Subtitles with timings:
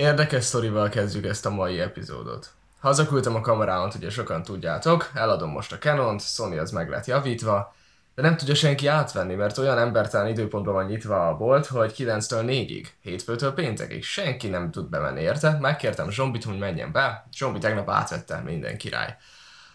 [0.00, 2.50] Érdekes sztorival kezdjük ezt a mai epizódot.
[2.78, 7.74] Hazaküldtem a kamerámat, ugye sokan tudjátok, eladom most a Canon-t, Sony az meg lett javítva,
[8.14, 12.42] de nem tudja senki átvenni, mert olyan embertelen időpontban van nyitva a bolt, hogy 9-től
[12.46, 15.58] 4-ig, hétfőtől péntekig senki nem tud bemenni érte.
[15.60, 19.16] Megkértem Zsombit, hogy menjen be, Zsombi tegnap átvette minden király.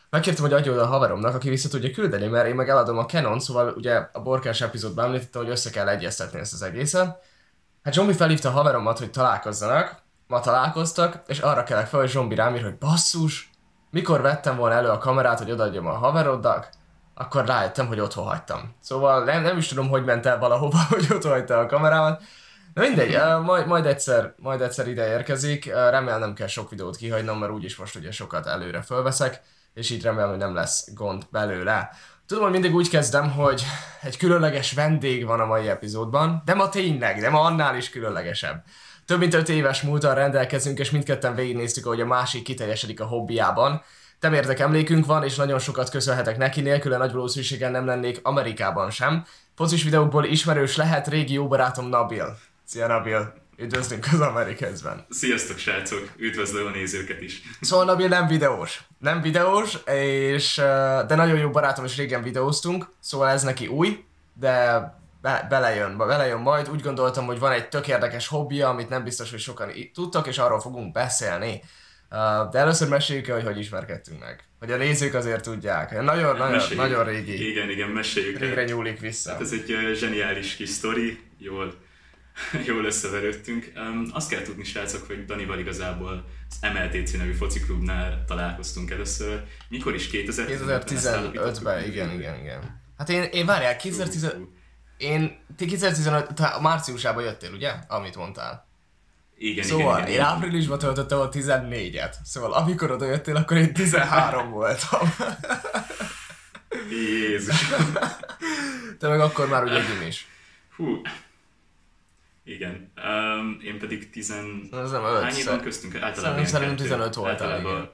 [0.10, 3.40] Megkértem, hogy adjon a haveromnak, aki vissza tudja küldeni, mert én meg eladom a Canon,
[3.40, 7.24] szóval ugye a borkás epizódban említette, hogy össze kell egyeztetni ezt az egészet.
[7.84, 12.36] Hát Zsombi felhívta a haveromat, hogy találkozzanak, ma találkoztak, és arra kellek fel, hogy Zsombi
[12.36, 13.50] rám ír, hogy basszus,
[13.92, 16.70] mikor vettem volna elő a kamerát, hogy odaadjam a haverodnak,
[17.14, 18.76] akkor rájöttem, hogy otthon hagytam.
[18.80, 22.22] Szóval nem, nem is tudom, hogy ment el valahova, hogy otthon hagyta a kamerámat.
[22.74, 27.40] Na mindegy, majd, majd, egyszer, majd egyszer ide érkezik, remélem nem kell sok videót kihagynom,
[27.40, 29.42] mert úgyis most ugye sokat előre fölveszek,
[29.74, 31.90] és így remélem, hogy nem lesz gond belőle.
[32.26, 33.66] Tudom, hogy mindig úgy kezdem, hogy
[34.02, 38.64] egy különleges vendég van a mai epizódban, de ma tényleg, de ma annál is különlegesebb.
[39.06, 43.82] Több mint 5 éves múltal rendelkezünk, és mindketten végignéztük, hogy a másik kiteljesedik a hobbiában.
[44.20, 49.26] Temérdek emlékünk van, és nagyon sokat köszönhetek neki, nélküle nagy valószínűséggel nem lennék Amerikában sem.
[49.56, 52.38] Focis videókból ismerős lehet régi jó barátom Nabil.
[52.64, 53.34] Szia Nabil!
[53.58, 55.06] Üdvözlünk az Amerikazben.
[55.10, 57.42] Sziasztok srácok, üdvözlöm a nézőket is.
[57.62, 58.84] Szóval Nabil nem videós.
[59.00, 60.56] Nem videós, és,
[61.08, 64.82] de nagyon jó barátom, és régen videóztunk, szóval ez neki új, de
[65.26, 66.70] be, belejön, belejön majd.
[66.70, 70.38] Úgy gondoltam, hogy van egy tök érdekes hobbija, amit nem biztos, hogy sokan tudtak, és
[70.38, 71.62] arról fogunk beszélni.
[72.52, 74.44] De először meséljük el, hogy hogy ismerkedtünk meg.
[74.60, 76.02] Hogy a nézők azért tudják.
[76.02, 77.50] Nagyon, nagyon, nagyon régi.
[77.50, 78.66] Igen, igen, meséljük Régre el.
[78.66, 79.32] nyúlik vissza.
[79.32, 81.74] Hát ez egy zseniális kis sztori, jól,
[82.68, 83.72] jól összeverődtünk.
[84.12, 89.44] Azt kell tudni, srácok, hogy Danival igazából az MLTC nevű fociklubnál találkoztunk először.
[89.70, 90.10] Mikor is?
[90.12, 92.82] 2015-ben, igen, igen, igen.
[92.98, 94.64] Hát én, én várjál, 2015...
[94.98, 97.74] Én, ti 2015, te márciusában jöttél, ugye?
[97.88, 98.68] Amit mondtál.
[99.38, 102.14] Igen, szóval igen, igen, én áprilisban töltöttem a 14-et.
[102.24, 105.14] Szóval amikor oda jöttél, akkor én 13 voltam.
[106.90, 107.70] Jézus.
[109.00, 110.28] Te meg akkor már ugye is.
[110.76, 111.02] Hú.
[112.44, 112.92] Igen.
[113.06, 114.32] Um, én pedig 10...
[114.72, 115.22] Ez nem 5.
[115.22, 115.96] Hány éven köztünk?
[115.96, 117.90] Általában Szerintem 15 voltál, igen.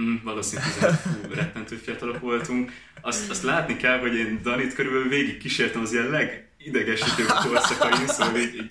[0.00, 2.72] Mm, valószínűleg 15, hú, rettentő fiatalok voltunk.
[3.00, 8.36] Azt, azt látni kell, hogy én Danit körülbelül végig kísértem az ilyen legidegesítőbb korszakain, szóval
[8.36, 8.70] így, így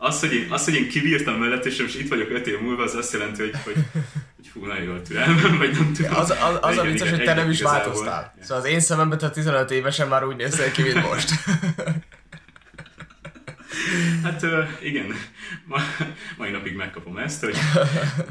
[0.00, 2.82] az, hogy én, az, hogy én kibírtam mellett, és most itt vagyok öt év múlva,
[2.82, 3.74] az azt jelenti, hogy, hogy,
[4.36, 6.16] hogy hú, nagyon jól türelmem, vagy nem tudom.
[6.16, 8.34] Az, az, az a vicces, hogy te nem is változtál.
[8.40, 11.30] Szóval az én szememben te 15 évesen már úgy néztél ki, mint most.
[14.22, 14.44] Hát
[14.82, 15.14] igen,
[15.64, 15.78] Ma,
[16.36, 17.56] mai napig megkapom ezt, hogy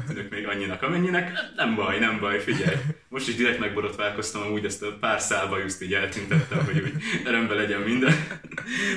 [0.06, 1.32] tűnök még annyinak, amennyinek.
[1.56, 2.76] Nem baj, nem baj, figyelj.
[3.08, 7.56] Most is direkt megborotválkoztam, amúgy ezt a pár szálba just így eltüntettem, hogy úgy rendben
[7.56, 8.14] legyen minden.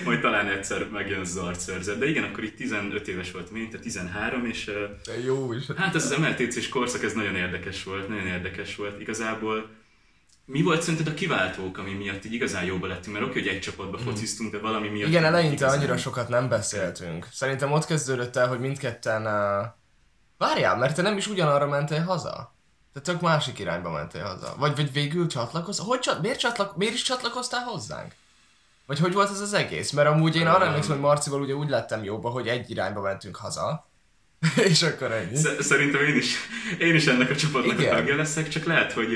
[0.06, 2.00] Majd talán egyszer megjön az arcszörzet.
[2.00, 4.66] De igen, akkor itt 15 éves volt tehát 13, és
[5.06, 5.64] De jó is.
[5.78, 9.02] Hát ez az MLTC-s korszak, ez nagyon érdekes volt, nagyon érdekes volt.
[9.02, 9.70] Igazából
[10.52, 13.16] mi volt szerinted a kiváltók, ami miatt így igazán jóba lettünk?
[13.16, 14.06] Mert oké, hogy egy csapatba hmm.
[14.06, 15.10] fociztunk, de valami miatt...
[15.10, 15.78] Igen, eleinte igazán...
[15.78, 17.28] annyira sokat nem beszéltünk.
[17.32, 19.26] Szerintem ott kezdődött el, hogy mindketten...
[19.26, 19.66] Uh...
[20.38, 22.56] Várjál, mert te nem is ugyanarra mentél haza.
[22.94, 24.56] Te tök másik irányba mentél haza.
[24.58, 25.86] Vagy, vagy végül csatlakoztál?
[25.86, 26.22] Hogy csat...
[26.22, 26.78] miért, csatlak...
[26.78, 28.12] miért is csatlakoztál hozzánk?
[28.86, 29.92] Vagy hogy volt ez az egész?
[29.92, 33.36] Mert amúgy én arra emlékszem, hogy Marcival ugye úgy lettem jóba, hogy egy irányba mentünk
[33.36, 33.90] haza.
[34.70, 35.36] és akkor ennyi.
[35.60, 36.36] Szerintem én is,
[36.80, 37.94] én is ennek a csapatnak Igen.
[37.94, 39.10] a tagja leszek, csak lehet, hogy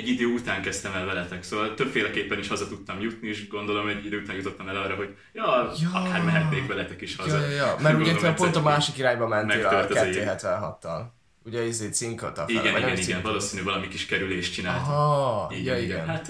[0.00, 4.04] egy idő után kezdtem el veletek, szóval többféleképpen is haza tudtam jutni, és gondolom egy
[4.06, 5.88] idő után jutottam el arra, hogy ja, ja.
[5.92, 7.38] akár mehetnék veletek is haza.
[7.38, 7.76] Ja, ja, ja.
[7.80, 11.02] Mert ugye pont a másik irányba mentél a 276-tal
[11.44, 14.92] ugye izé cinkot a fel, Igen, igen, igen, valószínű valami kis kerülést csináltam.
[14.92, 16.06] Aha, igen, ja, igen.
[16.06, 16.26] Hát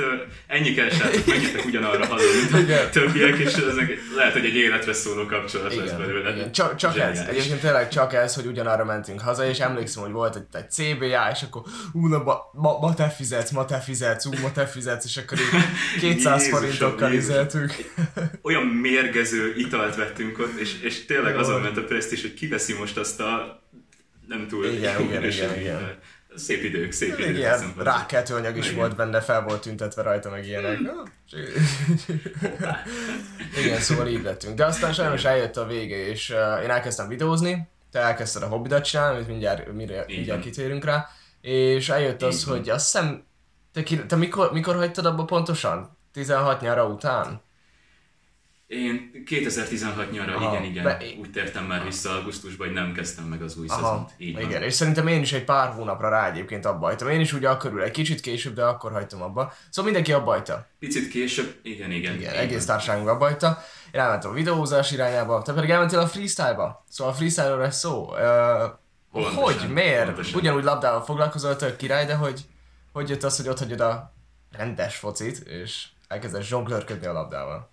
[0.46, 4.92] ennyi kell, srácok, menjetek ugyanarra haza, mint a többiek, és ezek lehet, hogy egy életre
[4.92, 6.34] szóló kapcsolat igen, lesz belőle.
[6.34, 6.52] Igen.
[6.52, 10.36] Csak, csak ez, egyébként tényleg csak ez, hogy ugyanarra mentünk haza, és emlékszem, hogy volt
[10.36, 11.62] egy, egy CBA, és akkor
[11.92, 15.16] ú, na, ma, ma, ma, te fizetsz, ma te fizetsz, ú, ma te fizetsz, és
[15.16, 15.64] akkor így
[16.00, 17.92] 200 Jézusom, forintokkal izeltünk.
[18.42, 22.96] Olyan mérgező italt vettünk ott, és, és tényleg azon ment a presztis, hogy kiveszi most
[22.96, 23.60] azt a
[24.30, 25.98] nem túl igen, igen, igen, igen.
[26.34, 27.36] Szép idők, szép idők.
[27.36, 28.78] Igen, rákeltő anyag is igen.
[28.78, 30.78] volt benne, fel volt tüntetve rajta, meg ilyenek.
[33.64, 34.54] igen, szóval így lettünk.
[34.54, 36.28] De aztán sajnos eljött a vége, és
[36.62, 41.08] én elkezdtem videózni, te elkezdted a hobbidat csinálni, amit mindjárt, mire, mindjárt kitérünk rá,
[41.40, 43.24] és eljött az, hogy azt hiszem,
[43.72, 45.96] te, ki, te mikor, mikor hagytad abba pontosan?
[46.12, 47.40] 16 nyara után?
[48.70, 53.24] Én 2016 nyara, Aha, igen, igen, be- úgy tértem már vissza augusztusban, hogy nem kezdtem
[53.24, 54.10] meg az új Aha, szezont.
[54.16, 54.42] Így van.
[54.42, 57.08] igen, és szerintem én is egy pár hónapra rá egyébként abba hagytam.
[57.08, 59.52] Én is ugye akkor egy kicsit később, de akkor hagytam abba.
[59.70, 60.66] Szóval mindenki abba hagyta.
[60.78, 62.14] Picit később, igen, igen.
[62.14, 62.76] Igen, így egész van.
[62.76, 63.58] társaságunk abba hagyta.
[63.92, 66.84] Én elmentem a videózás irányába, te pedig elmentél a freestyle-ba.
[66.88, 68.08] Szóval a freestyle-ról lesz szó.
[69.12, 70.04] Pontosan, hogy, miért?
[70.04, 70.40] pontosan.
[70.40, 72.40] Ugyanúgy labdával foglalkozol, tök király, de hogy,
[72.92, 74.14] hogy jött az, hogy ott hagyod a
[74.52, 77.70] rendes focit, és elkezdesz zsonglőrködni a labdával?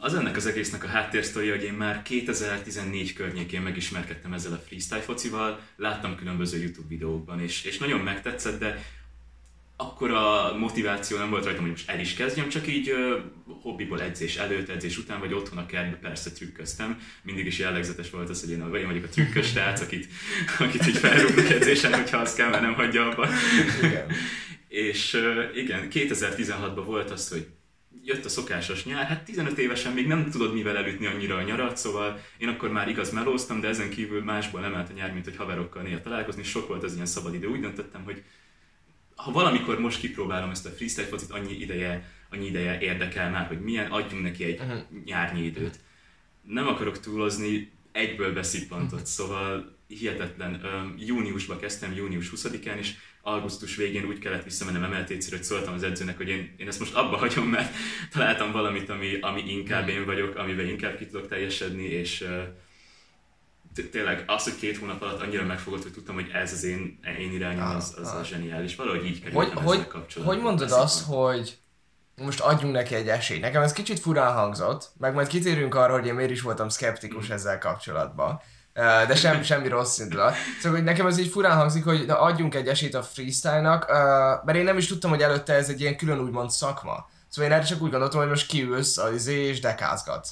[0.00, 5.00] Az ennek az egésznek a háttérsztoria, hogy én már 2014 környékén megismerkedtem ezzel a freestyle
[5.00, 8.84] focival, láttam különböző YouTube videókban, és, és nagyon megtetszett, de
[9.76, 13.18] akkor a motiváció nem volt rajtam, hogy most el is kezdjem, csak így ö,
[13.62, 17.00] hobbiból edzés előtt, edzés után, vagy otthon a kertben persze trükköztem.
[17.22, 20.06] Mindig is jellegzetes volt az, hogy én vagy vagyok a trükkös srác, akit,
[20.58, 23.28] akit így felrúgnak edzésen, hogyha az kell, mert nem hagyja abba.
[23.82, 24.06] Igen.
[24.68, 27.46] És ö, igen, 2016-ban volt az, hogy
[28.04, 31.76] jött a szokásos nyár, hát 15 évesen még nem tudod mivel elütni annyira a nyarat,
[31.76, 35.24] szóval én akkor már igaz melóztam, de ezen kívül másból nem állt a nyár, mint
[35.24, 37.46] hogy haverokkal néha találkozni, sok volt az ilyen szabad idő.
[37.46, 38.22] Úgy döntöttem, hogy
[39.14, 43.60] ha valamikor most kipróbálom ezt a freestyle focit, annyi ideje, annyi ideje érdekel már, hogy
[43.60, 44.76] milyen, adjunk neki egy Mhm.
[45.04, 45.78] nyárnyi időt.
[46.42, 50.60] Nem akarok túlozni, egyből beszippantott, szóval hihetetlen.
[50.64, 55.82] Öm, Júniusban kezdtem, június 20-án, és augusztus végén úgy kellett visszamennem MLTC-re, hogy szóltam az
[55.82, 57.74] edzőnek, hogy én, én ezt most abba hagyom, mert
[58.12, 62.28] találtam valamit, ami, ami inkább én vagyok, amivel inkább ki tudok teljesedni, és
[63.90, 67.32] tényleg az, hogy két hónap alatt annyira megfogott, hogy tudtam, hogy ez az én, én
[67.32, 68.24] irányom, az, az Ah, ah.
[68.24, 68.76] zseniális.
[68.76, 70.34] Valahogy így Hogy, kerültem ezzel hogy, kapcsolatban.
[70.34, 71.58] hogy mondod azt, hogy
[72.16, 73.40] most adjunk neki egy esélyt?
[73.40, 77.30] Nekem ez kicsit furán hangzott, meg majd kitérünk arra, hogy én miért is voltam szkeptikus
[77.30, 78.40] ezzel kapcsolatban.
[78.74, 80.34] De sem, semmi rossz indulat.
[80.60, 83.86] Szóval, hogy nekem ez így furán hangzik, hogy na, adjunk egy esélyt a freestyle-nak,
[84.44, 87.10] mert én nem is tudtam, hogy előtte ez egy ilyen külön úgymond szakma.
[87.28, 90.30] Szóval én erre csak úgy gondoltam, hogy most kiülsz az izé és dekázgatsz.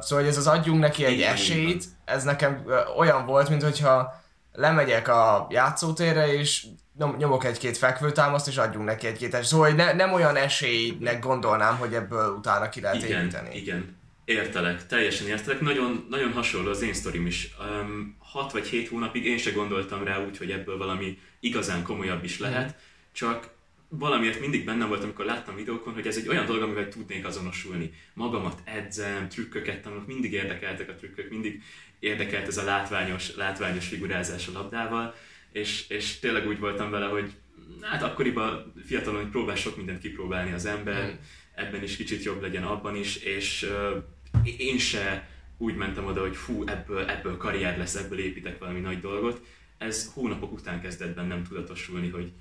[0.08, 2.64] hogy ez az adjunk neki egy esélyt, ez nekem
[2.96, 6.66] olyan volt, mintha lemegyek a játszótérre, és
[6.98, 9.48] nyom- nyomok egy-két fekvőtámaszt, és adjunk neki egy-két esélyt.
[9.48, 13.56] Szóval hogy ne, nem olyan esélynek gondolnám, hogy ebből utána ki lehet igen, építeni.
[13.56, 15.60] Igen, értelek, teljesen értelek.
[15.60, 17.48] Nagyon, nagyon hasonló az én sztorim is.
[17.60, 22.24] Um, hat vagy hét hónapig én se gondoltam rá úgy, hogy ebből valami igazán komolyabb
[22.24, 22.78] is lehet, Mhm.
[23.12, 23.58] csak
[23.88, 27.92] valamiért mindig bennem volt, amikor láttam videókon, hogy ez egy olyan dolog, amivel tudnék azonosulni.
[28.14, 31.62] Magamat edzem, trükköket tanulok, mindig érdekeltek a trükkök, mindig
[31.98, 35.14] érdekelt ez a látványos, látványos figurázás a labdával,
[35.52, 37.32] és, és tényleg úgy voltam vele, hogy
[37.82, 41.14] hát akkoriban fiatalon hogy próbál sok mindent kipróbálni az ember, Mm.
[41.54, 45.28] ebben is kicsit jobb legyen abban is, és uh, én se
[45.58, 49.44] úgy mentem oda, hogy fú, ebből, ebből karrier lesz, ebből építek valami nagy dolgot.
[49.78, 52.32] Ez hónapok után kezdett bennem tudatosulni, hogy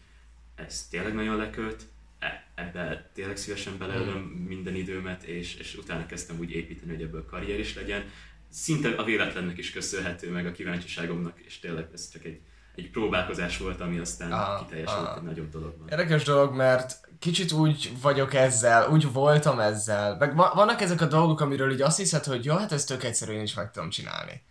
[0.56, 1.84] ez tényleg nagyon lekölt,
[2.20, 7.26] e- ebbe tényleg szívesen beleölöm minden időmet, és, és utána kezdtem úgy építeni, hogy ebből
[7.26, 8.04] karrier is legyen.
[8.50, 12.40] Szinte a véletlennek is köszönhető, meg a kíváncsiságomnak, és tényleg ez csak egy,
[12.80, 15.16] egy próbálkozás volt, ami aztán Aha, kiteljesült aha.
[15.16, 15.88] egy nagyobb dologban.
[15.90, 20.16] Érdekes dolog, mert kicsit úgy vagyok ezzel, úgy voltam ezzel.
[20.20, 23.04] Meg va- vannak ezek a dolgok, amiről így azt hiszed, hogy jó, hát ez tök
[23.04, 24.42] egyszerű, én is meg tudom csinálni.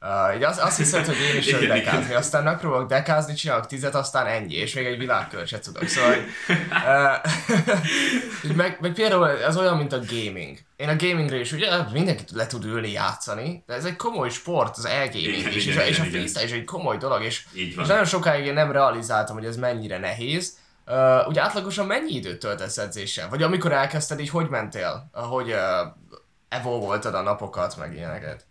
[0.00, 3.94] Uh, így azt, azt hiszed, hogy én is tudok dekázni, aztán megpróbálok dekázni, csinálok tizet,
[3.94, 5.86] aztán ennyi, és még egy világkört se tudok.
[5.88, 6.14] Szóval,
[6.70, 10.58] uh, meg, meg például ez olyan, mint a gaming.
[10.76, 14.76] Én a gamingre is ugye mindenki le tud ülni játszani, de ez egy komoly sport,
[14.76, 16.10] az e-gaming is, igen, és, a- és a igen, igen.
[16.10, 19.98] freestyle is egy komoly dolog, és és nagyon sokáig én nem realizáltam, hogy ez mennyire
[19.98, 20.56] nehéz.
[20.86, 23.28] Uh, ugye átlagosan mennyi időt töltesz edzéssel?
[23.28, 25.10] Vagy amikor elkezdted, így hogy mentél?
[25.12, 25.58] Hogy uh,
[26.48, 28.44] evolvoltad a napokat, meg ilyeneket?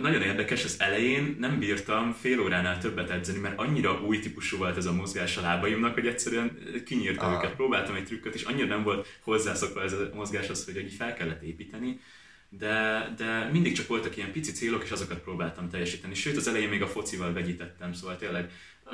[0.00, 4.76] Nagyon érdekes, az elején nem bírtam fél óránál többet edzeni, mert annyira új típusú volt
[4.76, 7.38] ez a mozgás a lábaimnak, hogy egyszerűen kinyírtam Ah.
[7.38, 7.54] őket.
[7.54, 11.42] Próbáltam egy trükköt, és annyira nem volt hozzászokva ez a mozgáshoz, hogy így fel kellett
[11.42, 12.00] építeni.
[12.48, 16.14] De, de mindig csak voltak ilyen pici célok, és azokat próbáltam teljesíteni.
[16.14, 18.50] Sőt, az elején még a focival vegyítettem, szóval tényleg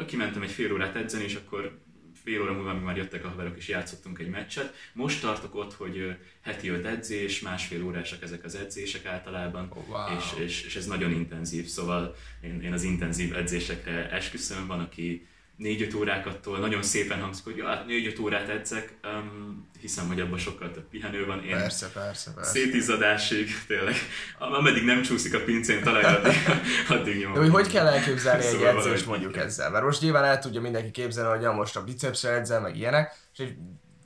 [0.07, 1.79] kimentem egy fél órát edzeni, és akkor
[2.27, 4.75] fél óra múlva, amíg már jöttek a haverok, és játszottunk egy meccset.
[4.93, 10.17] Most tartok ott, hogy heti öt edzés, másfél órásak ezek az edzések általában, Oh, wow.
[10.17, 15.27] és, és, és ez nagyon intenzív, szóval én, én az intenzív edzésekre esküszöm, van, aki
[15.59, 20.21] 4-5 órákat tol, nagyon szépen hangzik, hogy ja, hát 4-5 órát edzek, um, hiszem, hogy
[20.21, 21.45] abban sokkal több pihenő van.
[21.45, 22.51] Én Persze, persze, persze.
[22.51, 23.95] szétizzadásig, tényleg,
[24.39, 26.33] ameddig nem csúszik a pincén, talán addig,
[26.99, 27.35] addig nyomom.
[27.35, 29.71] De hogy hogy kell elképzelni egy Szóval edzést valahogy mondjuk ezzel?
[29.71, 33.15] Mert most nyilván el tudja mindenki képzelni, hogy ja, most a bicepsre edzel, meg ilyenek,
[33.33, 33.55] és egy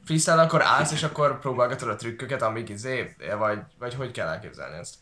[0.04, 4.78] freestyle akkor állsz, és akkor próbálgatod a trükköket, amíg izé, vagy, vagy hogy kell elképzelni
[4.78, 4.94] ezt?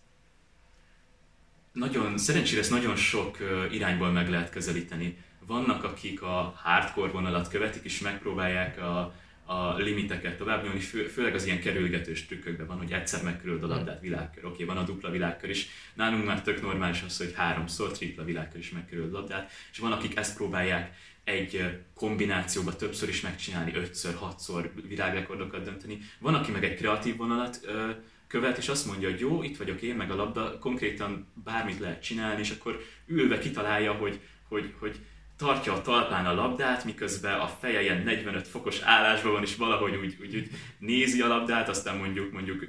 [1.78, 3.38] nagyon, szerencsére ezt nagyon sok
[3.70, 5.16] irányból meg lehet közelíteni.
[5.48, 9.14] Vannak, akik a hardcore vonalat követik, és megpróbálják a,
[9.44, 13.66] a limiteket tovább nyomni, fő, főleg az ilyen kerülgetős trükkökben van, hogy egyszer megkerülöd a
[13.66, 17.90] labdát világkör, oké, van a dupla világkör is, nálunk már tök normális az, hogy háromszor,
[17.92, 23.20] tripla világkör is megkerülöd a labdát, és van, akik ezt próbálják egy kombinációba többször is
[23.20, 25.98] megcsinálni, ötször, hatszor világrekordokat dönteni.
[26.18, 27.90] Van, aki meg egy kreatív vonalat ö,
[28.26, 32.02] követ, és azt mondja, hogy jó, itt vagyok én, meg a labda, konkrétan bármit lehet
[32.02, 35.00] csinálni, és akkor ülve kitalálja, hogy, hogy, hogy
[35.38, 39.94] tartja a talpán a labdát, miközben a feje ilyen 45 fokos állásban van, és valahogy
[39.96, 42.64] úgy, úgy, úgy nézi a labdát, aztán mondjuk mondjuk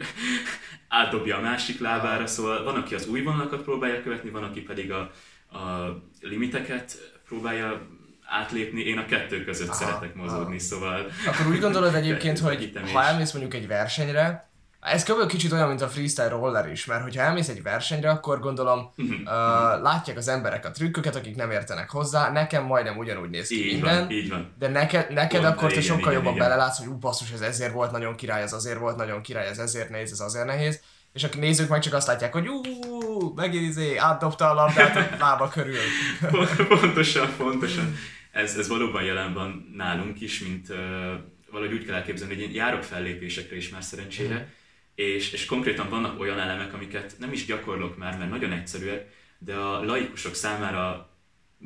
[0.87, 4.91] átdobja a másik lábára, szóval van, aki az új vonalakat próbálja követni, van, aki pedig
[4.91, 5.11] a,
[5.57, 7.87] a limiteket próbálja
[8.25, 10.59] átlépni, én a kettő között aha, szeretek mozogni, aha.
[10.59, 11.11] szóval...
[11.27, 14.48] Akkor úgy gondolod egyébként, hogy ha elmész mondjuk egy versenyre,
[14.81, 15.27] ez kb.
[15.27, 19.05] kicsit olyan, mint a freestyle roller is, mert hogyha elmész egy versenyre, akkor gondolom uh,
[19.81, 23.71] látják az emberek a trükköket, akik nem értenek hozzá, nekem majdnem ugyanúgy néz ki így
[23.71, 24.53] minden, van, így van.
[24.59, 26.47] de neked, neked Pont, akkor te sokkal igen, jobban igen.
[26.47, 29.57] belelátsz, hogy ú, basszus, ez ezért volt nagyon király, ez azért volt nagyon király, ez
[29.57, 30.81] ezért nehéz, ez azért nehéz,
[31.13, 32.61] és a nézők meg csak azt látják, hogy ú,
[33.35, 35.75] megint izé, átdobta a labdát a lába körül.
[36.79, 37.95] pontosan, pontosan.
[38.31, 40.77] Ez, ez valóban jelen van nálunk is, mint uh,
[41.51, 44.57] valahogy úgy kell elképzelni, hogy én járok fellépésekre is már szerencsére, mm
[44.99, 49.55] és, és konkrétan vannak olyan elemek, amiket nem is gyakorlok már, mert nagyon egyszerűek, de
[49.55, 51.09] a laikusok számára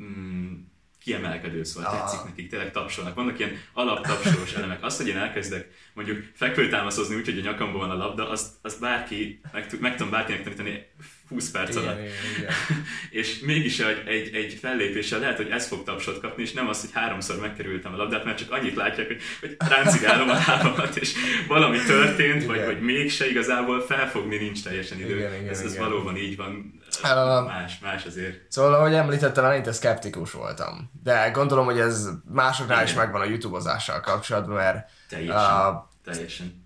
[0.00, 0.52] mm,
[1.00, 1.98] kiemelkedő, szóval ah.
[1.98, 3.14] tetszik nekik, tényleg tapsolnak.
[3.14, 4.84] Vannak ilyen alaptapsolós elemek.
[4.84, 8.80] Azt, hogy én elkezdek mondjuk fekvőtámaszozni úgy, hogy a nyakamban van a labda, azt, azt
[8.80, 10.86] bárki, meg, meg tudom bárkinek tanítani
[11.34, 11.98] 20 perc alatt.
[11.98, 12.52] Igen, igen.
[13.20, 16.80] és mégis egy, egy, egy fellépéssel lehet, hogy ez fog tapsot kapni, és nem az,
[16.80, 21.12] hogy háromszor megkerültem a labdát, mert csak annyit látják, hogy, hogy ráncigálom a lábamat, és
[21.48, 22.46] valami történt, igen.
[22.46, 25.16] vagy, vagy mégse igazából felfogni nincs teljesen idő.
[25.16, 25.88] Igen, igen, ez, ez igen.
[25.88, 26.82] valóban így van.
[27.02, 28.40] Uh, más, más azért.
[28.48, 30.90] Szóval, ahogy említettem, én szkeptikus voltam.
[31.02, 32.88] De gondolom, hogy ez másoknál igen.
[32.88, 34.90] is megvan a YouTube-ozással kapcsolatban, mert...
[35.08, 35.68] Teljesen.
[35.68, 35.74] Uh,
[36.04, 36.63] teljesen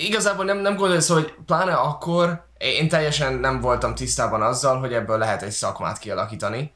[0.00, 5.18] igazából nem, nem gondolsz, hogy pláne akkor én teljesen nem voltam tisztában azzal, hogy ebből
[5.18, 6.72] lehet egy szakmát kialakítani.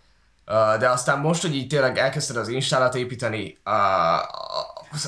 [0.79, 3.73] De aztán most, hogy így tényleg elkezdted az instállat építeni, uh,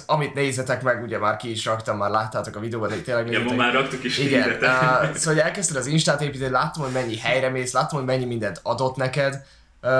[0.07, 3.51] amit nézzetek meg, ugye már ki is raktam, már láttátok a videóban, de tényleg nézzetek.
[3.51, 7.19] Ja, már raktuk is Igen, uh, szóval hogy elkezdted az instát építeni, láttam, hogy mennyi
[7.19, 9.45] helyre mész, láttam, hogy mennyi mindent adott neked.
[9.83, 9.91] Uh,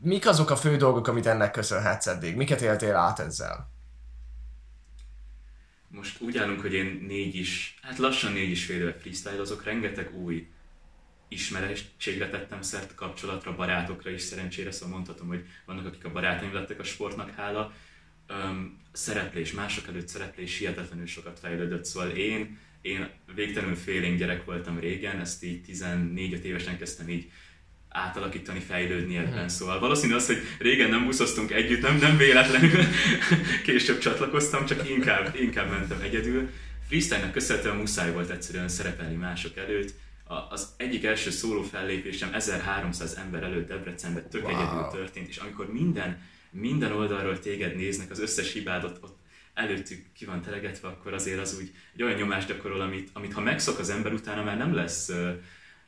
[0.00, 2.36] mik azok a fő dolgok, amit ennek köszönhetsz eddig?
[2.36, 3.68] Miket éltél át ezzel?
[5.88, 9.64] Most úgy állunk, hogy én négy is, hát lassan négy is fél éve freestyle, azok
[9.64, 10.46] rengeteg új
[11.28, 16.78] ismerettségre tettem szert, kapcsolatra, barátokra is szerencsére, szóval mondhatom, hogy vannak, akik a barátaim lettek
[16.78, 17.72] a sportnak hála.
[18.28, 24.78] Um, szereplés, mások előtt szereplés hihetetlenül sokat fejlődött, szóval én, én végtelenül félénk gyerek voltam
[24.78, 27.30] régen, ezt így 14 évesen kezdtem így
[27.98, 29.38] átalakítani, fejlődni ebben.
[29.38, 29.48] Hmm.
[29.48, 32.84] Szóval valószínű az, hogy régen nem buszoztunk együtt, nem, nem véletlenül
[33.66, 36.50] később csatlakoztam, csak inkább, inkább mentem egyedül.
[36.88, 39.94] Freestyle-nek köszönhetően muszáj volt egyszerűen szerepelni mások előtt.
[40.50, 44.56] Az egyik első szóló fellépésem 1300 ember előtt Debrecenben tök wow.
[44.56, 49.16] egyedül történt, és amikor minden, minden oldalról téged néznek, az összes hibádot ott
[49.54, 53.40] előttük ki van telegetve, akkor azért az úgy egy olyan nyomást gyakorol, amit, amit ha
[53.40, 55.10] megszok az ember, utána már nem lesz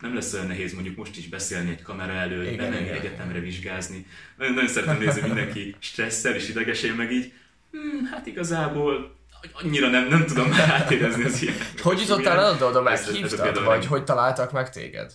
[0.01, 3.39] nem lesz olyan nehéz mondjuk most is beszélni egy kamera előtt, igen, bemenni igen, egyetemre
[3.39, 4.07] vizsgázni.
[4.37, 7.33] Nagyon, nagyon szeretem nézni, mindenki stresszel és idegesén, meg így,
[7.71, 9.19] hmm, hát igazából
[9.53, 11.55] annyira nem, nem tudom már átérezni az ilyen.
[11.83, 15.13] Hogy jutottál el oda, meghívtad, vagy hogy találtak meg téged?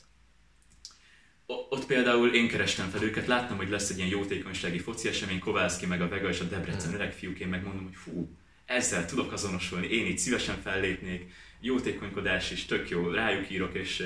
[1.45, 5.85] Ott például én kerestem fel őket, láttam, hogy lesz egy ilyen jótékonysági foci esemény, Kovászki
[5.85, 8.29] meg a Vega és a Debrecen öreg fiúk, én megmondom, hogy fú,
[8.65, 14.03] ezzel tudok azonosulni, én itt szívesen fellépnék, jótékonykodás is tök jó, rájuk írok, és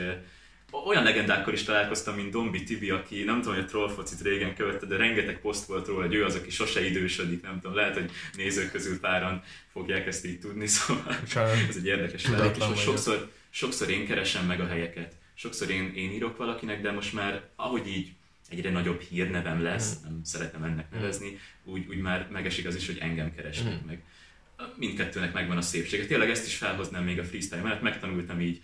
[0.71, 4.85] olyan legendákkal is találkoztam, mint Dombi Tibi, aki nem tudom, hogy a trollfocit régen követte,
[4.85, 8.11] de rengeteg poszt volt róla, hogy ő az, aki sose idősödik, nem tudom, lehet, hogy
[8.35, 11.15] nézők közül páran fogják ezt így tudni, szóval
[11.69, 16.11] ez egy érdekes mellék, és sokszor, sokszor én keresem meg a helyeket, sokszor én, én
[16.11, 18.11] írok valakinek, de most már ahogy így
[18.49, 20.03] egyre nagyobb hírnevem lesz, mm.
[20.03, 23.85] nem szeretem ennek nevezni, úgy, úgy már megesik az is, hogy engem keresnek mm.
[23.85, 24.03] meg.
[24.75, 26.05] Mindkettőnek megvan a szépsége.
[26.05, 28.61] Tényleg ezt is felhoznám még a freestyle mellett, megtanultam így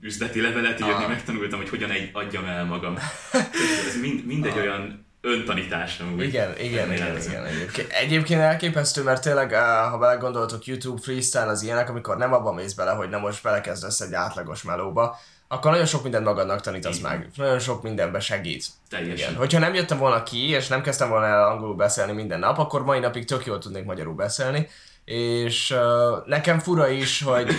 [0.00, 1.08] üzleti levelet írni, ah.
[1.08, 2.98] megtanultam, hogy hogyan egy adjam el magam.
[3.88, 6.22] Ez mind, mind egy olyan öntanítás amúgy.
[6.22, 7.92] Igen, igen, igen, igen, egyébként.
[7.92, 9.54] Egyébként elképesztő, mert tényleg,
[9.90, 14.00] ha belegondoltok, YouTube freestyle az ilyenek, amikor nem abban mész bele, hogy nem most belekezdesz
[14.00, 15.18] egy átlagos melóba,
[15.48, 17.10] akkor nagyon sok mindent magadnak tanítasz Igen.
[17.10, 17.28] meg.
[17.36, 18.66] Nagyon sok mindenbe segít.
[18.88, 19.28] Teljesen.
[19.28, 19.34] Igen.
[19.34, 22.84] Hogyha nem jöttem volna ki, és nem kezdtem volna el angolul beszélni minden nap, akkor
[22.84, 24.68] mai napig tök jól tudnék magyarul beszélni
[25.04, 27.52] és uh, nekem fura is, hogy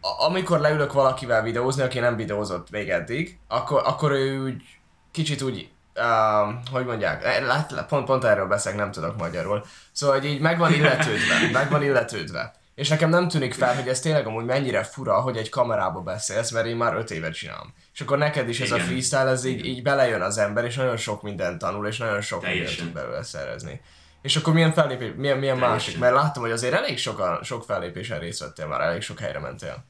[0.00, 4.62] amikor leülök valakivel videózni, aki nem videózott még eddig, akkor, akkor ő úgy
[5.10, 9.64] kicsit úgy uh, hogy mondják, eh, lát, pont, pont erről beszélek, nem tudok magyarul.
[9.92, 12.56] Szóval, hogy így meg van illetődve, meg van illetődve.
[12.74, 16.50] És nekem nem tűnik fel, hogy ez tényleg amúgy mennyire fura, hogy egy kamerába beszélsz,
[16.50, 17.74] mert én már öt évet csinálom.
[17.94, 18.80] És akkor neked is ez Igen.
[18.80, 22.20] a freestyle, ez így, így belejön az ember, és nagyon sok mindent tanul, és nagyon
[22.20, 22.64] sok Teljesen.
[22.64, 23.80] mindent tud belőle szerezni.
[24.22, 25.98] És akkor milyen fellépés, milyen, milyen másik?
[25.98, 29.84] Mert láttam, hogy azért elég sokan, sok fellépésen részt vettél már, elég sok helyre mentél.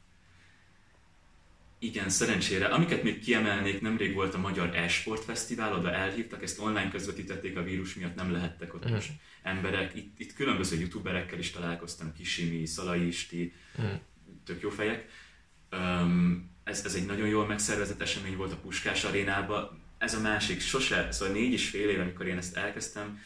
[1.81, 2.67] Igen, szerencsére.
[2.67, 7.63] Amiket még kiemelnék, nemrég volt a Magyar Esport Fesztivál, oda elhívtak, ezt online közvetítették a
[7.63, 8.95] vírus miatt, nem lehettek ott uh-huh.
[8.95, 9.11] most
[9.43, 9.95] emberek.
[9.95, 14.01] Itt, itt különböző youtuberekkel is találkoztam, Kisimi, Szalai Isti, uh-huh.
[14.45, 15.07] tök jó fejek.
[15.73, 19.83] Um, ez, ez egy nagyon jól megszervezett esemény volt a Puskás arénában.
[19.99, 23.21] Ez a másik, sose, szóval négy és fél év, amikor én ezt elkezdtem,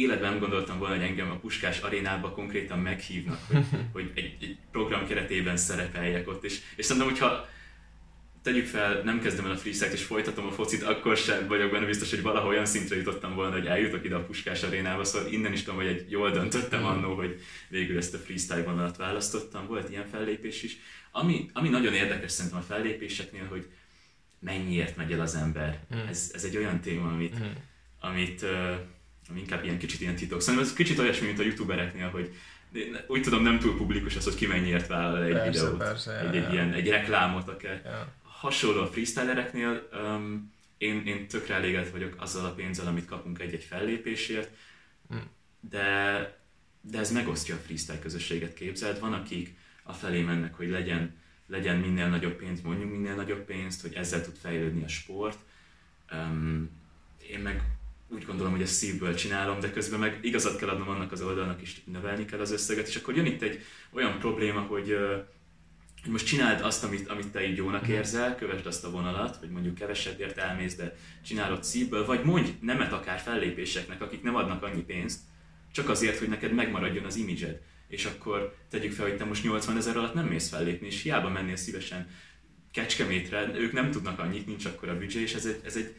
[0.00, 4.56] életben nem gondoltam volna, hogy engem a Puskás arénába konkrétan meghívnak, hogy, hogy egy, egy
[4.70, 7.48] program keretében szerepeljek ott, és, és szerintem, hogyha
[8.46, 11.86] tegyük fel, nem kezdem el a freestyle és folytatom a focit, akkor sem vagyok benne
[11.86, 15.52] biztos, hogy valahol olyan szintre jutottam volna, hogy eljutok ide a Puskás arénába, szóval innen
[15.52, 19.90] is tudom, hogy egy jól döntöttem annó, hogy végül ezt a freestyle vonalat választottam, volt
[19.90, 20.76] ilyen fellépés is.
[21.10, 23.66] Ami, ami nagyon érdekes szerintem a fellépéseknél, hogy
[24.38, 25.80] mennyiért megy el az ember.
[25.94, 26.06] Mm.
[26.08, 27.52] Ez, ez egy olyan téma, amit, mm.
[28.00, 28.74] amit uh,
[29.34, 30.40] inkább ilyen kicsit ilyen titok.
[30.40, 32.34] Szerintem ez kicsit olyasmi, mint a youtubereknél, hogy
[33.06, 36.34] úgy tudom, nem túl publikus az, hogy ki mennyiért vállal egy persze, videót, persze, egy,
[36.34, 36.52] ja, egy, ja.
[36.52, 37.82] Ilyen, egy reklámot akár.
[37.84, 38.12] Ja.
[38.22, 43.62] Hasonló a freestylereknél, um, én, én tökre elégedett vagyok azzal a pénzzel, amit kapunk egy-egy
[43.62, 44.50] fellépésért,
[45.08, 45.16] hm.
[45.60, 46.40] de,
[46.80, 49.00] de ez megosztja a freestyle közösséget, képzeld.
[49.00, 51.14] Van, akik a felé mennek, hogy legyen,
[51.46, 55.38] legyen minél nagyobb pénz, mondjuk minél nagyobb pénzt, hogy ezzel tud fejlődni a sport.
[56.12, 56.70] Um,
[57.30, 57.62] én meg
[58.08, 61.62] úgy gondolom, hogy ezt szívből csinálom, de közben meg igazat kell adnom annak az oldalnak
[61.62, 64.96] is, növelni kell az összeget, és akkor jön itt egy olyan probléma, hogy,
[66.02, 67.90] hogy most csináld azt, amit, amit te így jónak mhm.
[67.90, 72.92] érzel, kövesd azt a vonalat, hogy mondjuk kevesebbért elmész, de csinálod szívből, vagy mondj nemet
[72.92, 75.20] akár fellépéseknek, akik nem adnak annyi pénzt,
[75.72, 77.60] csak azért, hogy neked megmaradjon az imidzsed.
[77.88, 81.28] És akkor tegyük fel, hogy te most 80 ezer alatt nem mész fellépni, és hiába
[81.28, 82.08] mennél szívesen
[82.72, 85.94] Kecskemétre, ők nem tudnak annyit, nincs akkor a büdzsé, és ez egy, ez egy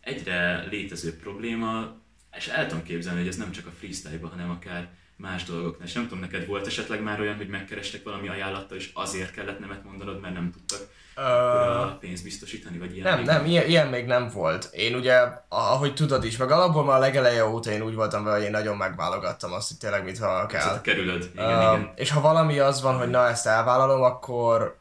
[0.00, 1.96] egyre létező probléma,
[2.36, 5.86] és el tudom képzelni, hogy ez nem csak a freestyle-ban, hanem akár más dolgoknál.
[5.86, 9.58] És nem tudom, neked volt esetleg már olyan, hogy megkerestek valami ajánlattal, és azért kellett
[9.58, 13.08] nemet mondanod, mert nem tudtak uh, a pénzt biztosítani, vagy ilyen?
[13.08, 14.68] Nem, még nem, ilyen, ilyen, még nem volt.
[14.72, 18.36] Én ugye, ahogy tudod is, meg alapból már a legeleje óta én úgy voltam vele,
[18.36, 20.48] hogy én nagyon megválogattam azt, hogy tényleg mit kell.
[20.50, 21.92] Ezt kerülöd, igen, uh, igen.
[21.96, 24.79] És ha valami az van, hogy na ezt elvállalom, akkor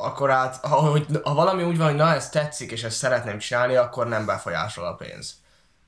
[0.00, 3.38] akkor át, ha, hogy, ha valami úgy van, hogy na ez tetszik, és ezt szeretném
[3.38, 5.38] csinálni, akkor nem befolyásol a pénz.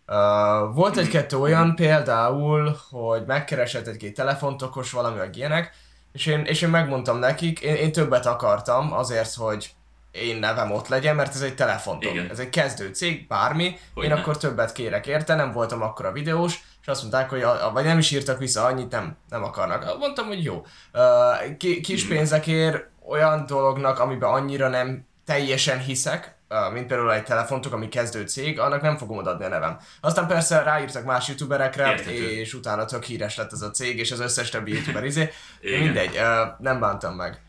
[0.06, 5.74] Uh, volt egy-kettő olyan például, hogy megkeresett egy-két telefontokos valami, vagy ilyenek,
[6.12, 9.74] és én, és én megmondtam nekik, én, én többet akartam azért, hogy
[10.10, 12.12] én nevem ott legyen, mert ez egy telefontok.
[12.12, 12.30] Igen.
[12.30, 14.16] Ez egy kezdő cég, bármi, hogy én ne?
[14.16, 17.84] akkor többet kérek érte, nem voltam akkor a videós, és azt mondták, hogy a, vagy
[17.84, 19.98] nem is írtak vissza annyit, nem, nem akarnak.
[19.98, 20.64] Mondtam, hogy jó.
[20.92, 22.14] Uh, ki, kis mhm.
[22.14, 26.36] pénzekért olyan dolognak, amiben annyira nem teljesen hiszek,
[26.72, 29.78] mint például egy telefontok, ami kezdő cég, annak nem fogom odaadni a nevem.
[30.00, 32.30] Aztán persze ráírtak más youtuberekre, Értető.
[32.30, 35.30] és utána tök híres lett ez a cég, és az összes többi youtuber izé.
[35.60, 36.18] Mindegy,
[36.58, 37.42] nem bántam meg.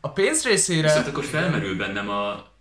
[0.00, 0.86] A pénz részére...
[0.88, 2.52] Viszont akkor felmerül bennem a,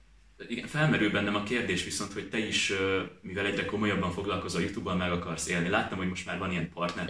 [0.47, 2.74] igen, felmerül bennem a kérdés viszont, hogy te is,
[3.21, 5.69] mivel egyre komolyabban foglalkozol a YouTube-ban, meg akarsz élni.
[5.69, 7.06] Láttam, hogy most már van ilyen partner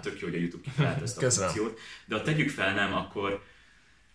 [0.00, 1.78] tök jó, hogy a YouTube kitalált ezt a funkciót.
[2.06, 3.42] De ha tegyük fel nem, akkor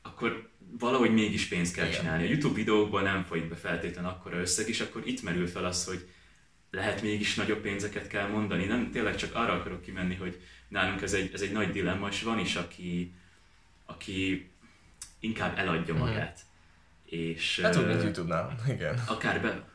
[0.05, 1.99] akkor valahogy mégis pénzt kell Igen.
[1.99, 2.23] csinálni.
[2.23, 5.85] A YouTube videókból nem folyik be feltétlenül akkora összeg, és akkor itt merül fel az,
[5.85, 6.09] hogy
[6.71, 8.65] lehet mégis nagyobb pénzeket kell mondani.
[8.65, 12.23] Nem, tényleg csak arra akarok kimenni, hogy nálunk ez egy, ez egy nagy dilemma, és
[12.23, 13.13] van is, aki,
[13.85, 14.49] aki
[15.19, 16.03] inkább eladja mhm.
[16.03, 16.39] magát.
[16.39, 17.17] Mm.
[17.19, 19.03] És, hát úgy, mint YouTube-nál, igen.
[19.07, 19.73] Akár be...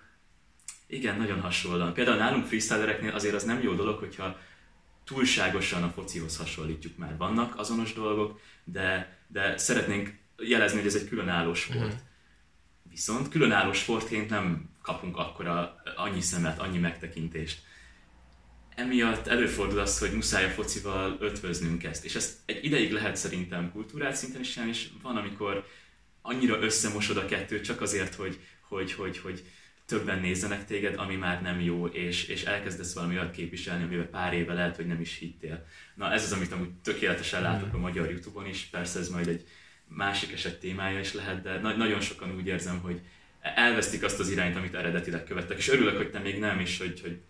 [0.86, 1.94] Igen, nagyon hasonlóan.
[1.94, 4.38] Például nálunk freestylereknél azért az nem jó dolog, hogyha
[5.04, 7.16] túlságosan a focihoz hasonlítjuk már.
[7.16, 11.94] Vannak azonos dolgok, de, de szeretnénk jelezni, hogy ez egy különálló sport.
[11.94, 11.98] Mm.
[12.82, 17.62] Viszont különálló sportként nem kapunk akkora annyi szemet, annyi megtekintést.
[18.74, 22.04] Emiatt előfordul az, hogy muszáj a focival ötvöznünk ezt.
[22.04, 25.66] És ezt egy ideig lehet szerintem kultúrát szinten is és van, amikor
[26.22, 29.44] annyira összemosod a kettőt csak azért, hogy, hogy, hogy, hogy
[29.90, 34.35] többen nézzenek téged, ami már nem jó, és, és elkezdesz valami olyat képviselni, amiben pár
[34.35, 35.64] éve lehet, hogy nem is hittél.
[35.94, 39.44] Na ez az, amit amúgy tökéletesen látok a magyar Youtube-on is, persze ez majd egy
[39.87, 43.00] másik eset témája is lehet, de na- nagyon sokan úgy érzem, hogy
[43.40, 47.00] elvesztik azt az irányt, amit eredetileg követtek, és örülök, hogy te még nem is, hogy,
[47.00, 47.20] hogy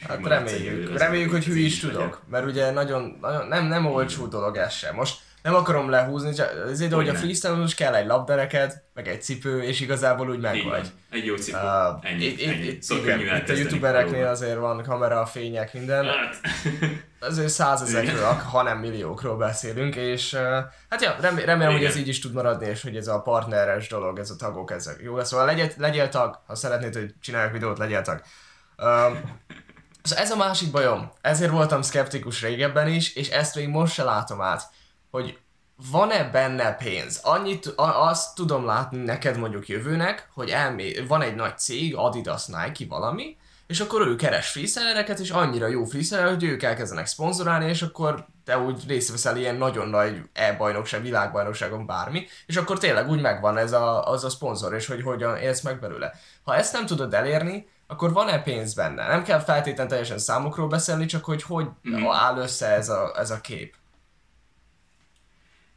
[0.00, 4.56] Hát reméljük, reméljük, hogy hű is tudok, mert ugye nagyon, nagyon nem, nem olcsó dolog
[4.56, 4.94] ez sem.
[4.94, 9.22] Most nem akarom lehúzni, csak azért, hogy a freestyle most kell egy labdereked, meg egy
[9.22, 10.88] cipő, és igazából úgy meg vagy.
[11.10, 11.58] Egy jó cipő.
[11.58, 12.66] Uh, ennyi, itt, ennyi.
[12.66, 16.04] itt, Szóval igen, itt a youtubereknél azért van kamera, fények, minden.
[16.04, 16.40] Hát,
[17.20, 20.40] Azért százezekről, ha nem milliókról beszélünk, és uh,
[20.88, 23.88] hát ja, remé- remélem, hogy ez így is tud maradni, és hogy ez a partneres
[23.88, 25.24] dolog, ez a tagok, ezek jó.
[25.24, 28.22] Szóval legyél, legyél tag, ha szeretnéd, hogy csináljak videót, legyél tag.
[28.76, 29.40] Um,
[30.02, 31.12] szóval ez a másik bajom.
[31.20, 34.62] Ezért voltam szkeptikus régebben is, és ezt még most se látom át,
[35.12, 35.38] hogy
[35.90, 37.20] van-e benne pénz?
[37.22, 42.46] Annyit, a- azt tudom látni neked mondjuk jövőnek, hogy elmé, van egy nagy cég, Adidas,
[42.46, 47.68] Nike, valami, és akkor ő keres freestylereket, és annyira jó freestyler, hogy ők elkezdenek szponzorálni,
[47.68, 53.08] és akkor te úgy részt veszel ilyen nagyon nagy e-bajnokság, világbajnokságon bármi, és akkor tényleg
[53.08, 56.12] úgy megvan ez a, az a szponzor, és hogy hogyan élsz meg belőle.
[56.42, 59.06] Ha ezt nem tudod elérni, akkor van-e pénz benne?
[59.08, 62.06] Nem kell feltétlenül teljesen számokról beszélni, csak hogy hogy Mhm.
[62.06, 63.74] áll össze ez a, ez a kép.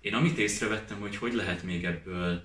[0.06, 2.44] Én amit észrevettem, hogy hogy lehet még ebből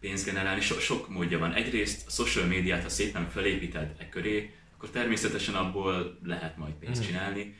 [0.00, 1.52] pénzt generálni, so- sok módja van.
[1.52, 7.06] Egyrészt a social médiát, ha szépen felépíted e köré, akkor természetesen abból lehet majd pénzt
[7.06, 7.54] csinálni.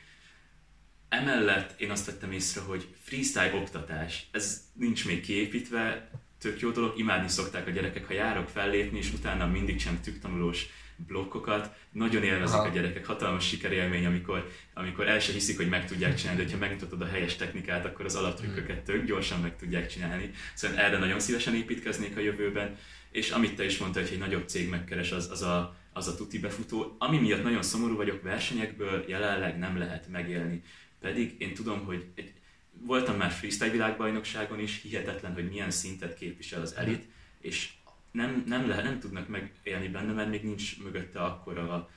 [1.09, 6.97] Emellett én azt vettem észre, hogy freestyle oktatás, ez nincs még kiépítve, tök jó dolog,
[6.97, 10.67] imádni szokták a gyerekek, ha járok fellépni, és utána mindig sem tanulós
[11.07, 12.67] blokkokat, nagyon élvezik Aha.
[12.67, 16.57] a gyerekek, hatalmas sikerélmény, amikor, amikor el se hiszik, hogy meg tudják csinálni, de ha
[16.57, 20.31] megmutatod a helyes technikát, akkor az alaptrükköket tök gyorsan meg tudják csinálni.
[20.53, 22.77] Szóval erre nagyon szívesen építkeznék a jövőben,
[23.11, 26.15] és amit te is mondtad, hogy egy nagyobb cég megkeres, az, az, a, az a
[26.15, 30.63] tuti befutó, ami miatt nagyon szomorú vagyok, versenyekből jelenleg nem lehet megélni.
[30.99, 32.33] Pedig én tudom, hogy egy,
[32.71, 37.03] voltam már freestyle világbajnokságon is, hihetetlen, hogy milyen szintet képvisel az elit,
[37.41, 37.69] és
[38.11, 41.89] nem, nem, lehet, nem tudnak megélni benne, mert még nincs mögötte akkora,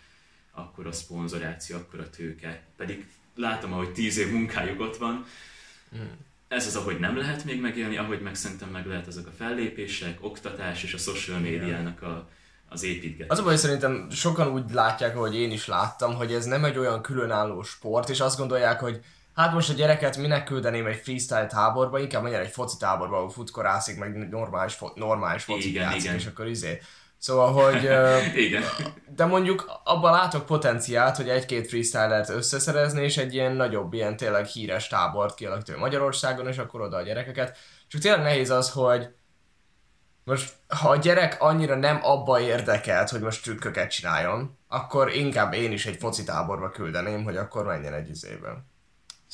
[0.53, 2.63] akkora szponzoráció, akkora tőke.
[2.77, 5.25] Pedig látom, ahogy tíz év munkájuk ott van.
[6.49, 10.19] Ez az, ahogy nem lehet még megélni, ahogy meg szerintem meg lehet azok a fellépések,
[10.21, 12.29] oktatás és a social médiának a,
[12.69, 13.29] az építgetés.
[13.29, 16.79] Az a baj, szerintem sokan úgy látják, hogy én is láttam, hogy ez nem egy
[16.79, 19.01] olyan különálló sport, és azt gondolják, hogy
[19.35, 23.31] hát most a gyereket minek küldeném egy freestyle táborba, inkább menjen egy foci táborba, ahol
[23.31, 26.15] futkorászik, meg normális, fo- normális foci Igen, játszik, igen.
[26.15, 26.81] és akkor izé.
[27.19, 27.83] Szóval, hogy...
[28.47, 28.63] Igen.
[29.17, 34.47] de mondjuk abban látok potenciált, hogy egy-két freestylert összeszerezni, és egy ilyen nagyobb, ilyen tényleg
[34.47, 37.57] híres tábort kialakítani Magyarországon, és akkor oda a gyerekeket.
[37.89, 39.09] Csak tényleg nehéz az, hogy
[40.25, 45.73] most, ha a gyerek annyira nem abba érdekelt, hogy most trükköket csináljon, akkor inkább én
[45.73, 48.65] is egy foci táborba küldeném, hogy akkor menjen egy izébe.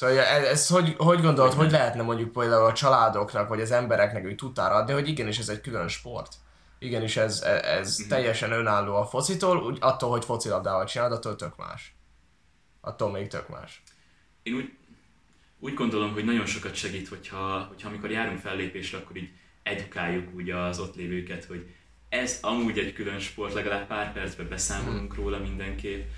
[0.00, 4.34] Szóval ez, hogy, hogy gondolod, hogy lehetne mondjuk például a családoknak, vagy az embereknek úgy
[4.34, 6.34] tudtára adni, hogy igenis ez egy külön sport.
[6.78, 8.08] Igenis ez, ez Mhm.
[8.08, 11.94] teljesen önálló a focitól, úgy attól, hogy focilabdával csinálod, attól tök más.
[12.80, 13.82] Attól még tök más.
[14.42, 14.72] Én úgy,
[15.58, 19.30] úgy gondolom, hogy nagyon sokat segít, hogyha, hogyha amikor járunk fellépésre, akkor így
[19.62, 21.74] edukáljuk úgy az ott lévőket, hogy
[22.08, 26.08] ez amúgy egy külön sport, legalább pár percben beszámolunk róla mindenképp.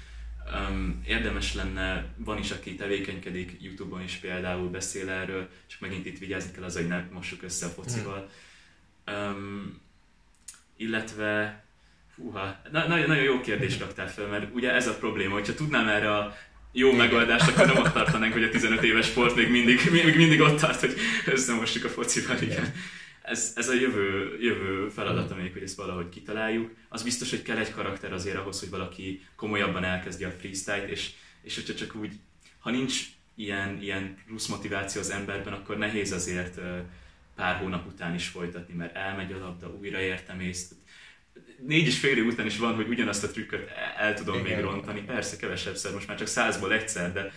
[0.54, 6.18] Um, érdemes lenne, van is, aki tevékenykedik, Youtube-on is például beszél erről, csak megint itt
[6.18, 8.30] vigyázni kell az, hogy ne mossuk össze a focival.
[9.06, 9.80] Um,
[10.76, 11.64] illetve,
[12.16, 15.88] húha, na, nagyon, nagyon jó kérdést raktál fel, mert ugye ez a probléma, hogyha tudnám
[15.88, 16.36] erre a
[16.72, 20.40] jó megoldást, akkor nem ott tartanánk, hogy a 15 éves sport még mindig, még mindig
[20.40, 20.94] ott tart, hogy
[21.26, 22.74] összemossuk a focival, igen.
[23.22, 26.70] Ez, ez a jövő, jövő feladata még, hogy ezt valahogy kitaláljuk.
[26.88, 31.10] Az biztos, hogy kell egy karakter azért ahhoz, hogy valaki komolyabban elkezdje a freestyle-t, és,
[31.42, 32.12] és hogyha csak úgy,
[32.58, 33.04] ha nincs
[33.34, 36.60] ilyen, ilyen plusz motiváció az emberben, akkor nehéz azért
[37.36, 40.38] pár hónap után is folytatni, mert elmegy a labda, újra értem.
[41.66, 44.56] Négy és fél év után is van, hogy ugyanazt a trükköt el, el tudom Igen.
[44.56, 45.00] még rontani.
[45.00, 47.32] Persze, kevesebbszer, most már csak százból egyszer, de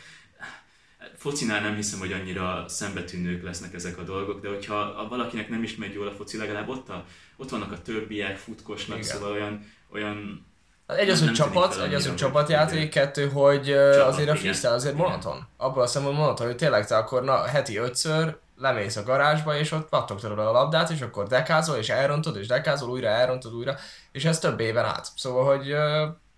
[1.18, 5.64] focinál nem hiszem, hogy annyira szembetűnők lesznek ezek a dolgok, de hogyha a valakinek nem
[5.64, 7.04] is megy jól a foci, legalább ott, a,
[7.38, 9.10] ott vannak a többiek, futkosnak, Igen.
[9.10, 10.46] szóval olyan, olyan
[10.88, 14.36] Egy az, hogy csapat, egy az, hogy csapatjáték, hogy- kettő, hogy Csapat, azért a igen.
[14.36, 15.06] freestyle azért Igen.
[15.06, 15.48] monoton.
[15.58, 19.72] Abból a szemben monoton, hogy tényleg te akkor na, heti ötször lemész a garázsba, és
[19.72, 23.76] ott pattogtad a labdát, és akkor dekázol, és elrontod, és dekázol, újra elrontod, újra,
[24.12, 25.08] és ez több éven át.
[25.16, 25.76] Szóval, hogy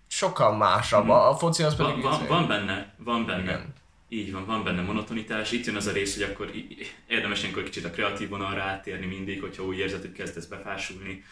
[0.06, 1.02] sokkal másabb.
[1.04, 1.12] Mhm.
[1.12, 2.02] A, foci az pedig...
[2.02, 3.42] van, van, van benne, van benne.
[3.42, 3.74] Igen.
[4.08, 5.52] Így van, van benne monotonitás.
[5.52, 6.50] Itt jön az a rész, hogy akkor
[7.08, 11.24] érdemes ilyenkor kicsit a kreatív vonalra áttérni mindig, hogyha úgy érzed, hogy kezdesz befásulni.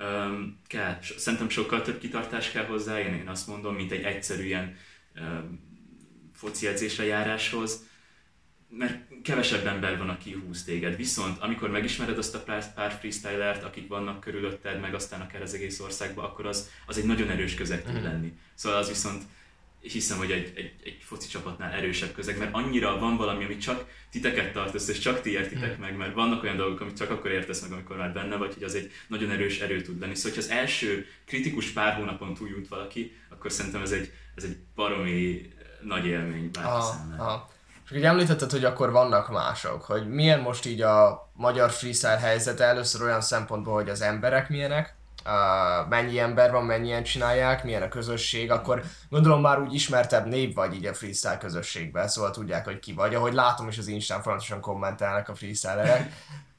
[0.00, 0.98] Um, kell.
[1.16, 4.76] Szerintem sokkal több kitartás kell hozzá, én, én azt mondom, mint egy egyszerű ilyen
[5.20, 5.60] um,
[6.34, 7.86] foci edzésre járáshoz,
[8.68, 10.96] mert kevesebb ember van, aki húz téged.
[10.96, 15.54] Viszont amikor megismered azt a pár, pár freestylert, akik vannak körülötted, meg aztán akár az
[15.54, 18.32] egész országban, akkor az, az egy nagyon erős közeg tud lenni.
[18.54, 19.22] Szóval az viszont
[19.80, 23.84] hiszem, hogy egy, egy, egy foci csapatnál erősebb közeg, mert annyira van valami, ami csak
[24.10, 25.80] titeket tart össze, és csak ti értitek hmm.
[25.80, 28.62] meg, mert vannak olyan dolgok, amit csak akkor értesz meg, amikor már benne vagy, hogy
[28.62, 30.14] az egy nagyon erős erő tud lenni.
[30.14, 34.56] Szóval, hogyha az első kritikus pár hónapon túljut valaki, akkor szerintem ez egy, ez egy
[34.74, 35.50] baromi
[35.82, 37.48] nagy élmény bárki számára.
[37.84, 42.64] És ugye említetted, hogy akkor vannak mások, hogy milyen most így a magyar freestyle helyzete
[42.64, 47.88] először olyan szempontból, hogy az emberek milyenek, uh, mennyi ember van, mennyien csinálják, milyen a
[47.88, 52.78] közösség, akkor gondolom már úgy ismertebb név vagy így a freestyle közösségben, szóval tudják, hogy
[52.78, 53.14] ki vagy.
[53.14, 56.12] Ahogy látom is az Instán folyamatosan kommentelnek a freestylerek.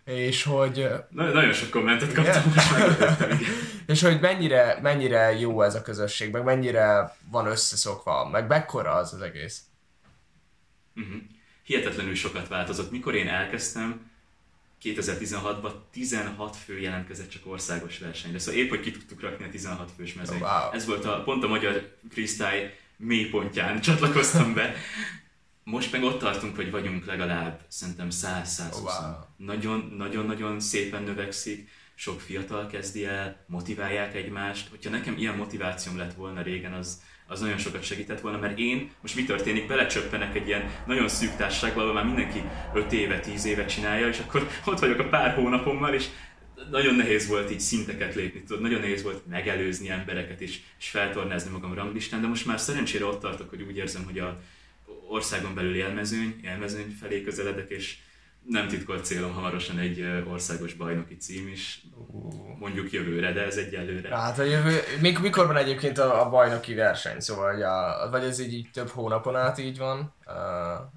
[0.06, 0.90] és hogy...
[1.10, 2.72] Na, nagyon sok kommentet kaptam most
[3.88, 9.14] és hogy mennyire, mennyire jó ez a közösség, meg mennyire van összeszokva, meg mekkora az
[9.14, 9.62] az egész.
[10.96, 11.22] Uh-huh.
[11.64, 12.92] Hihetetlenül sokat változott.
[12.92, 14.12] Mikor én elkezdtem,
[14.84, 18.40] 2016-ban 16 fő jelentkezett csak országos versenyre.
[18.40, 20.42] Szóval épp, hogy ki tudtuk rakni a 16 fős mezőnyt.
[20.42, 20.72] Wow.
[20.72, 24.76] Ez volt a, pont a magyar freestyle mélypontján csatlakoztam be.
[25.64, 28.74] Most meg ott tartunk, hogy vagyunk legalább szerintem 100-120.
[28.74, 29.14] Oh, wow.
[29.38, 34.70] Nagyon-nagyon-nagyon szépen növekszik, sok fiatal kezdi el, motiválják egymást.
[34.70, 38.92] Hogyha nekem ilyen motivációm lett volna régen, az, az nagyon sokat segített volna, mert én
[39.02, 42.42] most mi történik, belecsöppenek egy ilyen nagyon szűk társaságba, ahol már mindenki
[42.74, 46.06] 5 éve, 10 éve csinálja, és akkor ott vagyok a pár hónapommal, és
[46.72, 51.52] nagyon nehéz volt így szinteket lépni, tudod, nagyon nehéz volt megelőzni embereket és, és feltornázni
[51.52, 54.40] magam ranglistán, de most már szerencsére ott tartok, hogy úgy érzem, hogy a
[55.10, 57.98] országon belül élmezőny, élmezőny felé közeledek, és
[58.48, 61.82] nem titkolt célom hamarosan egy országos bajnoki cím is,
[62.60, 64.18] mondjuk jövőre, de ez egyelőre.
[64.18, 68.24] Hát a jövő, mik, mikor van egyébként a, a bajnoki verseny, szóval hogy a, vagy
[68.24, 70.34] ez így, így több hónapon át így van, uh,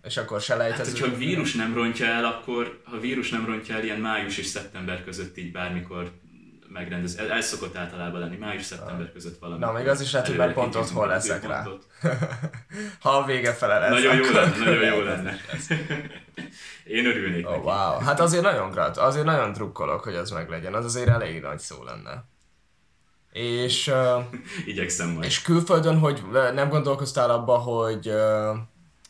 [0.03, 0.83] és akkor se lejtező.
[0.83, 4.39] Hát, hogyha a vírus nem rontja el, akkor ha vírus nem rontja el, ilyen május
[4.39, 6.13] és szeptember között így bármikor
[6.73, 7.19] megrendez.
[7.19, 9.13] Ez, ez szokott általában lenni, május-szeptember ah.
[9.13, 9.61] között valami.
[9.61, 11.67] Na, még az is lehet, hogy már pont otthon leszek rá.
[13.01, 13.91] ha a vége fele lesz.
[13.91, 15.37] Nagyon jó lenne, nagyon jó lenne.
[16.91, 17.65] Én örülnék oh, neki.
[17.65, 17.99] Wow.
[17.99, 20.75] Hát azért nagyon grat, azért nagyon drukkolok, hogy az meglegyen.
[20.75, 22.25] Az azért elég nagy szó lenne.
[23.33, 23.87] És...
[23.89, 24.25] Uh,
[24.73, 25.25] Igyekszem majd.
[25.25, 26.23] És külföldön, hogy
[26.55, 28.57] nem gondolkoztál abba, hogy uh,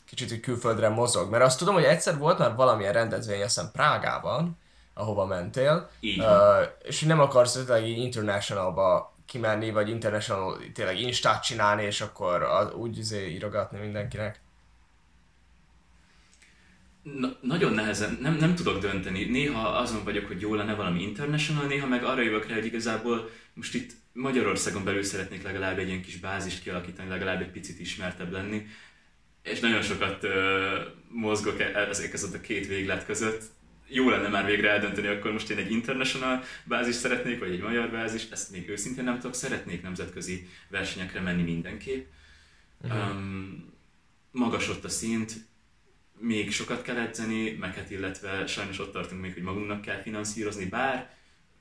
[0.07, 1.31] kicsit hogy külföldre mozog?
[1.31, 4.59] Mert azt tudom, hogy egyszer volt már valamilyen rendezvény, azt hiszem Prágában,
[4.95, 6.27] ahova mentél, így uh,
[6.83, 12.73] és nem akarsz tényleg így internationalba kimenni, vagy international tényleg instát csinálni, és akkor az,
[12.75, 14.41] úgy izé írogatni mindenkinek.
[17.03, 19.25] Na, nagyon nehezen, nem, nem tudok dönteni.
[19.25, 23.31] Néha azon vagyok, hogy jó lenne valami international, néha meg arra jövök rá, hogy igazából
[23.55, 28.33] most itt Magyarországon belül szeretnék legalább egy ilyen kis bázist kialakítani, legalább egy picit ismertebb
[28.33, 28.67] lenni.
[29.43, 30.31] És nagyon sokat uh,
[31.09, 33.43] mozgok e- ezek között a két véglet között.
[33.89, 37.91] Jó lenne már végre eldönteni, akkor most én egy international bázis szeretnék, vagy egy magyar
[37.91, 42.07] bázis, ezt még őszintén nem tudok, szeretnék nemzetközi versenyekre menni mindenképp.
[42.83, 43.11] Uh-huh.
[43.11, 43.73] Um,
[44.31, 45.33] magas ott a szint,
[46.21, 51.11] még sokat kell edzeni, meket, illetve sajnos ott tartunk még, hogy magunknak kell finanszírozni, bár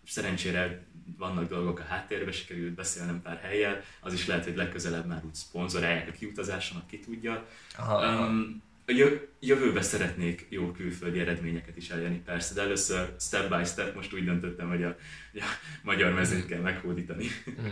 [0.08, 5.22] szerencsére vannak dolgok a háttérben, sikerült beszélnem pár helyjel, az is lehet, hogy legközelebb már
[5.26, 7.46] úgy szponzorálják a kiutazásomat, ki tudja.
[7.78, 8.92] Aha, um, a
[9.40, 14.26] jövőben szeretnék jó külföldi eredményeket is elérni, persze, de először step by step most úgy
[14.26, 14.96] döntöttem, hogy a,
[15.34, 15.44] a
[15.84, 17.26] magyar mezőt kell meghódítani.
[17.62, 17.66] Mm.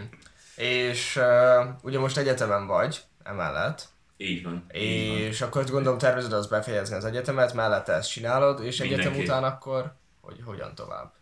[0.55, 4.65] És uh, ugye most egyetemen vagy emellett, így van.
[4.71, 5.49] És van.
[5.49, 9.03] akkor gondolom tervezed az befejezni az egyetemet, mellette ezt csinálod, és Mindenki.
[9.03, 11.13] egyetem után akkor hogy hogyan tovább?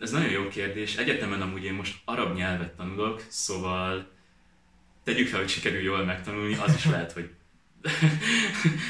[0.00, 0.96] Ez nagyon jó kérdés.
[0.96, 4.10] Egyetemen amúgy én most arab nyelvet tanulok, szóval
[5.04, 7.30] tegyük fel, hogy sikerül jól megtanulni, az is lehet, hogy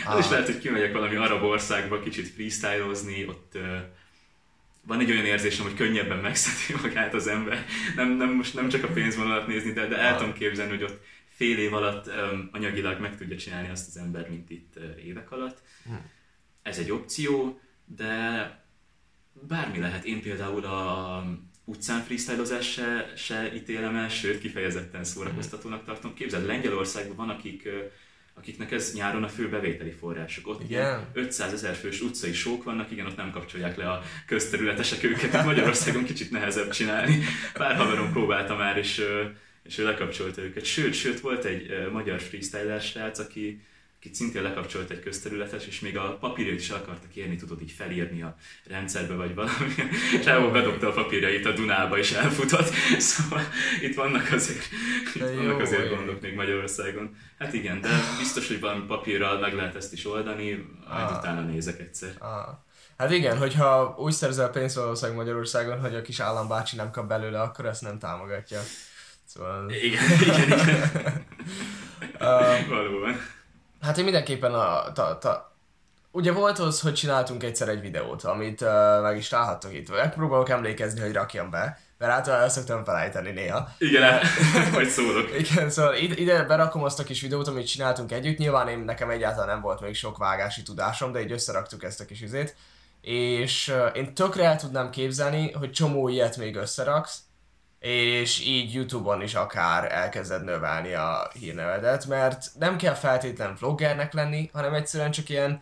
[0.06, 3.78] az is lehet, hogy kimegyek valami arab országba kicsit freestylozni, ott uh,
[4.82, 7.66] van egy olyan érzésem, hogy könnyebben megszedi magát az ember.
[7.96, 11.00] Nem, nem, most nem csak a pénzvonalat nézni, de, de el tudom képzelni, hogy ott
[11.38, 12.10] fél év alatt
[12.52, 14.74] anyagilag meg tudja csinálni azt az ember, mint itt
[15.04, 15.62] évek alatt.
[15.84, 15.92] Hm.
[16.62, 18.50] Ez egy opció, de
[19.32, 20.04] bármi lehet.
[20.04, 21.24] Én például a
[21.64, 26.14] utcán freestylozás se, se ítélem el, sőt kifejezetten szórakoztatónak tartom.
[26.14, 27.68] Képzeld, Lengyelországban van, akik
[28.34, 30.48] akiknek ez nyáron a fő bevételi forrásuk.
[30.48, 31.06] Ott igen.
[31.12, 35.44] 500 ezer fős utcai sók vannak, igen, ott nem kapcsolják le a közterületesek őket.
[35.44, 37.18] Magyarországon kicsit nehezebb csinálni.
[37.52, 39.02] Pár haverom próbálta már, és
[39.68, 40.64] és ő lekapcsolta őket.
[40.64, 43.62] Sőt, sőt volt egy uh, magyar freestyler srác, aki,
[43.98, 48.22] aki szintén lekapcsolt egy közterületet, és még a papírjait is akarta kérni, tudod így felírni
[48.22, 49.74] a rendszerbe, vagy valami.
[50.24, 52.68] Elmond bedobta a papírjait a Dunába, és elfutott.
[52.98, 53.42] Szóval
[53.80, 54.64] itt vannak azért,
[55.14, 57.16] itt vannak azért gondok még Magyarországon.
[57.38, 60.50] Hát igen, de biztos, hogy valami papírral meg lehet ezt is oldani,
[60.88, 61.18] majd ah.
[61.18, 62.14] utána nézek egyszer.
[62.18, 62.66] Ah.
[62.98, 67.40] Hát igen, hogyha úgy szerzel pénzt valószínűleg Magyarországon, hogy a kis állambácsi nem kap belőle,
[67.40, 68.60] akkor ezt nem támogatja.
[69.38, 69.70] Szóval...
[69.70, 71.26] Igen, igen, igen.
[72.20, 73.16] Um, Valóban.
[73.80, 75.56] Hát én mindenképpen a, ta, ta,
[76.10, 79.90] Ugye volt az, hogy csináltunk egyszer egy videót, amit uh, meg is találhattok itt.
[79.90, 83.68] Megpróbálok emlékezni, hogy rakjam be, mert általában el szoktam felejteni néha.
[83.78, 84.20] Igen,
[84.72, 85.30] majd szólok.
[85.38, 88.38] Igen, szóval ide, ide berakom azt a kis videót, amit csináltunk együtt.
[88.38, 92.04] Nyilván én, nekem egyáltalán nem volt még sok vágási tudásom, de így összeraktuk ezt a
[92.04, 92.56] kis izét.
[93.00, 97.18] És uh, én tökre el tudnám képzelni, hogy csomó ilyet még összeraksz,
[97.78, 104.50] és így Youtube-on is akár elkezded növelni a hírnevedet, mert nem kell feltétlen vloggernek lenni,
[104.52, 105.60] hanem egyszerűen csak ilyen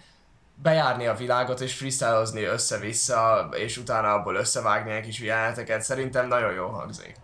[0.62, 6.52] bejárni a világot és freestyleozni össze-vissza, és utána abból összevágni egy kis jeleneteket, szerintem nagyon
[6.52, 7.14] jó hangzik.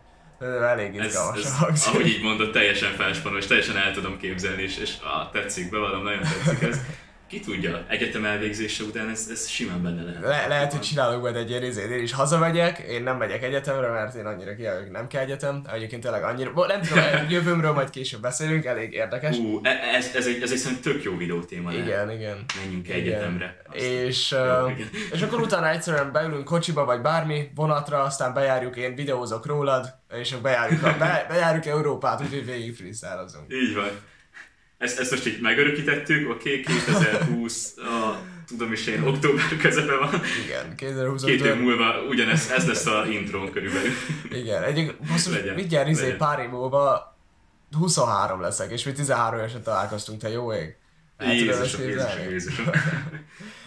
[0.41, 1.93] Elég izgalmas hangzik.
[1.93, 6.23] ahogy így mondod, teljesen felspanos, teljesen el tudom képzelni, és, és ah, tetszik, bevallom, nagyon
[6.23, 6.79] tetszik ez
[7.33, 10.21] ki tudja, egyetem elvégzése után ez, ez simán benne lehet.
[10.23, 13.89] Le, lehet, hogy csinálok majd egy ilyen izét, én is hazamegyek, én nem megyek egyetemre,
[13.89, 18.21] mert én annyira kijövök, nem kell egyetem, egyébként tényleg annyira, nem tudom, jövőmről majd később
[18.21, 19.37] beszélünk, elég érdekes.
[19.37, 21.87] Ú, e, ez, ez, egy, ez egy szerintem tök jó videó téma lehet.
[21.87, 22.45] Igen, igen.
[22.63, 23.01] Menjünk igen.
[23.01, 23.63] egyetemre.
[23.73, 24.73] És, jó, uh,
[25.13, 30.35] és akkor utána egyszerűen beülünk kocsiba, vagy bármi, vonatra, aztán bejárjuk, én videózok rólad, és
[30.43, 34.11] bejárjuk, a, be, bejárjuk Európát, úgyhogy végig freestyle Így van
[34.83, 40.21] ezt, ezt most így megörökítettük, oké, okay, 2020, a, tudom is én, október közepe van.
[40.45, 41.23] Igen, 2020.
[41.25, 43.91] Két év múlva ugyanez, ez lesz a intro körülbelül.
[44.31, 47.17] Igen, egyik, basszus, mindjárt izé pár év múlva
[47.79, 50.77] 23 leszek, és mi 13 évesen találkoztunk, te jó ég.
[51.21, 52.67] Jézusom, Jézusom, Jézusom.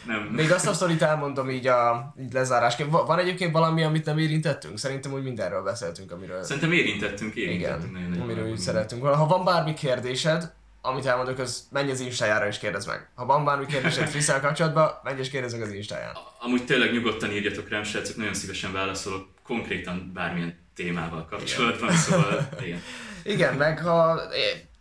[0.07, 0.21] Nem.
[0.21, 2.91] Még azt a sztorit elmondom így, a, így lezárásként.
[2.91, 4.77] Van egyébként valami, amit nem érintettünk?
[4.77, 6.43] Szerintem úgy mindenről beszéltünk, amiről...
[6.43, 7.91] Szerintem érintettünk, érintettünk.
[7.91, 9.05] Igen, nagyon, amiről úgy szeretünk.
[9.05, 10.53] Ha van bármi kérdésed,
[10.85, 13.09] amit elmondok, az menj az Instájára és kérdezd meg.
[13.15, 16.17] Ha van bármi kérdésed Frisszel kapcsolatban, menj és kérdezz meg az Instáján.
[16.39, 22.01] Amúgy tényleg nyugodtan írjatok rám, srácok, nagyon szívesen válaszolok konkrétan bármilyen témával kapcsolatban, igen.
[22.01, 22.81] szóval igen.
[23.23, 24.21] igen, meg ha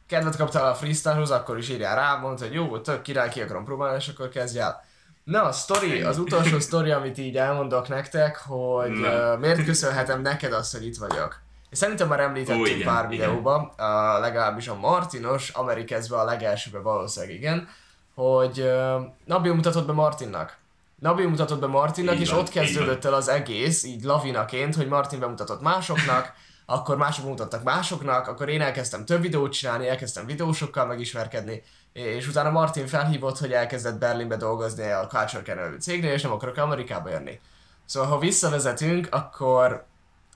[0.06, 3.64] kedvet kaptál a freestylehoz, akkor is írjál rá, mondd, hogy jó, tök király, ki akarom
[3.64, 4.84] próbálni, és akkor kezdj el.
[5.24, 10.52] Na, a story, az utolsó sztori, amit így elmondok nektek, hogy uh, miért köszönhetem neked
[10.52, 11.43] azt, hogy itt vagyok.
[11.74, 16.78] És szerintem már említettük Ó, igen, pár videóban, uh, legalábbis a Martinos, Amerikezbe a legelsőbe
[16.78, 17.68] valószínűleg igen,
[18.14, 20.56] hogy uh, Nabi mutatott be Martinnak.
[20.98, 24.88] Nabi mutatott be Martinnak, így és van, ott kezdődött el az egész, így lavinaként, hogy
[24.88, 26.32] Martin bemutatott másoknak,
[26.66, 32.50] akkor mások mutattak másoknak, akkor én elkezdtem több videót csinálni, elkezdtem videósokkal megismerkedni, és utána
[32.50, 37.40] Martin felhívott, hogy elkezdett Berlinbe dolgozni a Culture Kernel cégnél, és nem akarok Amerikába jönni.
[37.84, 39.92] Szóval ha visszavezetünk, akkor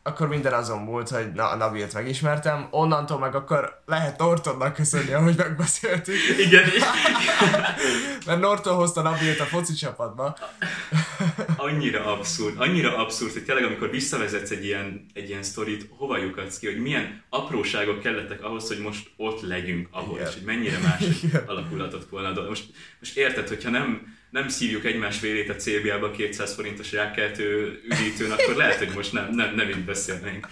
[0.08, 5.12] akkor minden azon múlt, hogy na, a Nabilt megismertem, onnantól meg akkor lehet Nortonnak köszönni,
[5.12, 6.14] ahogy megbeszéltük.
[6.38, 6.64] Igen.
[8.26, 10.36] Mert Norton hozta Nabilt a foci csapatba.
[11.56, 16.58] annyira abszurd, annyira abszurd, hogy tényleg amikor visszavezetsz egy ilyen, egy ilyen sztorit, hova lyukadsz
[16.58, 20.28] ki, hogy milyen apróságok kellettek ahhoz, hogy most ott legyünk ahol, Igen.
[20.28, 21.04] és hogy mennyire más
[21.50, 22.46] alakulhatott volna.
[22.48, 22.64] Most,
[22.98, 28.54] most érted, hogyha nem nem szívjuk egymás vérét a célbiába 200 forintos rákeltő üdítőn, akkor
[28.54, 30.46] lehet, hogy most nem, nem, nem így beszélnénk.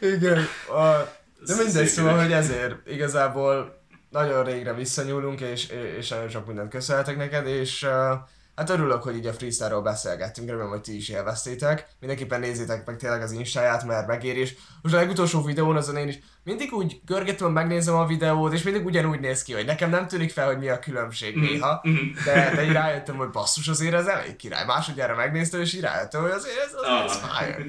[0.00, 6.46] Igen, a, de mindegy, szóval, hogy ezért igazából nagyon régre visszanyúlunk, és, és nagyon sok
[6.46, 8.18] mindent köszönhetek neked, és uh,
[8.60, 11.86] Hát örülök, hogy így a freestyle-ról beszélgettünk, remélem, hogy ti is élveztétek.
[12.00, 14.40] Mindenképpen nézzétek meg tényleg az instáját, mert megéri.
[14.40, 18.62] És most a legutolsó videón azon én is mindig úgy görgetem, megnézem a videót, és
[18.62, 21.40] mindig ugyanúgy néz ki, hogy nekem nem tűnik fel, hogy mi a különbség mm.
[21.40, 21.94] néha, mm.
[22.24, 24.64] de, de így rájöttem, hogy basszus azért ez elég király.
[24.64, 27.38] Másodjára megnéztem, és így rájöttem, hogy azért ez, azért ez ah.
[27.38, 27.64] fire.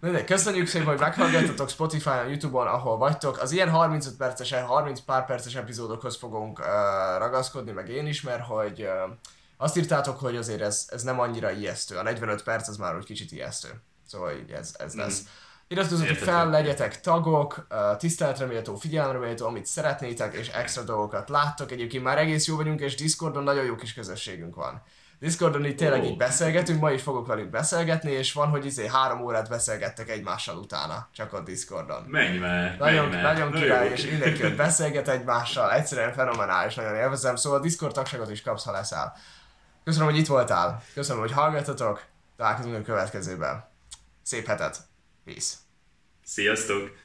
[0.00, 3.40] De köszönjük szépen, hogy meghallgattatok Spotify-on, Youtube-on, ahol vagytok.
[3.40, 6.66] Az ilyen 35 perces, 30 pár perces epizódokhoz fogunk uh,
[7.18, 9.16] ragaszkodni, meg én is, mert hogy uh,
[9.62, 11.96] azt írtátok, hogy azért ez, ez nem annyira ijesztő.
[11.96, 13.68] A 45 perc az már úgy kicsit ijesztő.
[14.06, 15.22] Szóval így ez, ez lesz.
[15.22, 15.26] Mm.
[15.68, 17.66] Iratkozzatok fel, legyetek tagok,
[17.98, 21.70] tiszteletre méltó, figyelemre méltó, amit szeretnétek, és extra dolgokat láttok.
[21.70, 24.82] Egyébként már egész jó vagyunk, és Discordon nagyon jó kis közösségünk van.
[25.18, 26.06] Discordon így tényleg oh.
[26.06, 30.56] így beszélgetünk, ma is fogok velük beszélgetni, és van, hogy izé három órát beszélgettek egymással
[30.56, 32.02] utána, csak a Discordon.
[32.08, 37.36] Menj már, Nagyon, menj nagyon király, és mindenki ott beszélget egymással, egyszerűen fenomenális, nagyon élvezem,
[37.36, 39.16] szóval a Discord tagságot is kapsz, ha leszel.
[39.84, 40.82] Köszönöm, hogy itt voltál.
[40.94, 42.04] Köszönöm, hogy hallgattatok.
[42.36, 43.68] Találkozunk a következőben.
[44.22, 44.78] Szép hetet.
[45.24, 45.54] Peace.
[46.24, 47.01] Sziasztok!